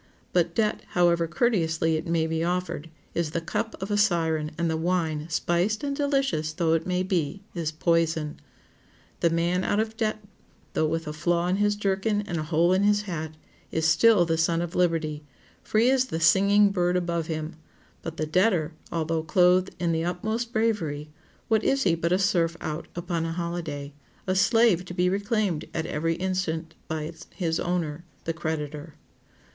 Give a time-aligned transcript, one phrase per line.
[0.33, 4.67] But debt, however courteously it may be offered, is the cup of a siren, and
[4.67, 8.39] the wine, spiced and delicious though it be, is poison.
[9.19, 10.23] The man out of debt,
[10.73, 13.35] though with a flaw in his jerkin and a hole in his hat,
[13.71, 15.23] is still the son of liberty,
[15.61, 17.55] free as the singing bird above him;
[18.01, 21.11] but the debtor, although clothed in the utmost bravery,
[21.47, 23.93] what is he but a serf out upon a holiday?
[24.25, 28.95] a slave to be reclaimed at every instant by his owner, the creditor?